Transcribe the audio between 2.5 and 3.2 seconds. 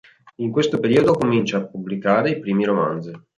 romanzi.